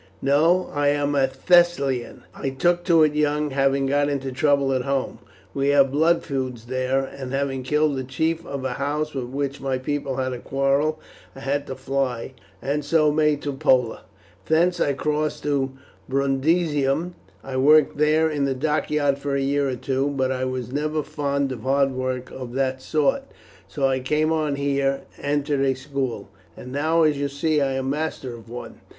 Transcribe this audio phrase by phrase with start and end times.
[0.23, 2.23] "No, I am a Thessalian.
[2.33, 5.19] I took to it young, having got into trouble at home.
[5.53, 9.61] We have blood feuds there, and having killed the chief of a house with which
[9.61, 10.99] my people had a quarrel
[11.35, 12.33] I had to fly,
[12.63, 14.01] and so made to Pola.
[14.47, 15.73] Thence I crossed to
[16.09, 17.13] Brundusium.
[17.43, 21.03] I worked there in the dockyard for a year or two; but I was never
[21.03, 23.25] fond of hard work of that sort,
[23.67, 26.27] so I came on here and entered a school.
[26.57, 28.81] Now, as you see, I am master of one.